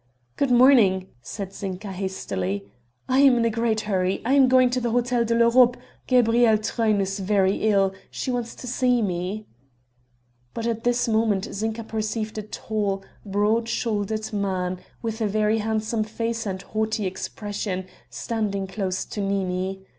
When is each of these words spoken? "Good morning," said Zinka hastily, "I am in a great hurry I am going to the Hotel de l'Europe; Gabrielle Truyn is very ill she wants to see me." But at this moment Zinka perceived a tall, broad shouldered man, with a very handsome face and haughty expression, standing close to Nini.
"Good 0.35 0.49
morning," 0.49 1.09
said 1.21 1.53
Zinka 1.53 1.91
hastily, 1.91 2.65
"I 3.07 3.19
am 3.19 3.37
in 3.37 3.45
a 3.45 3.51
great 3.51 3.81
hurry 3.81 4.19
I 4.25 4.33
am 4.33 4.47
going 4.47 4.71
to 4.71 4.81
the 4.81 4.89
Hotel 4.89 5.23
de 5.23 5.35
l'Europe; 5.35 5.77
Gabrielle 6.07 6.57
Truyn 6.57 6.99
is 6.99 7.19
very 7.19 7.57
ill 7.69 7.93
she 8.09 8.31
wants 8.31 8.55
to 8.55 8.65
see 8.65 9.03
me." 9.03 9.45
But 10.55 10.65
at 10.65 10.85
this 10.85 11.07
moment 11.07 11.49
Zinka 11.53 11.83
perceived 11.83 12.39
a 12.39 12.41
tall, 12.41 13.03
broad 13.23 13.69
shouldered 13.69 14.33
man, 14.33 14.79
with 15.03 15.21
a 15.21 15.27
very 15.27 15.59
handsome 15.59 16.03
face 16.03 16.47
and 16.47 16.63
haughty 16.63 17.05
expression, 17.05 17.85
standing 18.09 18.65
close 18.65 19.05
to 19.05 19.21
Nini. 19.21 19.85